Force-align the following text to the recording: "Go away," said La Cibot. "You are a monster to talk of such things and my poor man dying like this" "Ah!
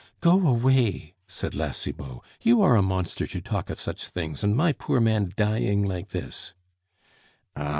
"Go 0.19 0.47
away," 0.47 1.13
said 1.27 1.53
La 1.53 1.69
Cibot. 1.69 2.21
"You 2.41 2.59
are 2.63 2.75
a 2.75 2.81
monster 2.81 3.27
to 3.27 3.39
talk 3.39 3.69
of 3.69 3.79
such 3.79 4.07
things 4.07 4.43
and 4.43 4.55
my 4.55 4.71
poor 4.73 4.99
man 4.99 5.31
dying 5.35 5.83
like 5.85 6.09
this" 6.09 6.55
"Ah! 7.55 7.69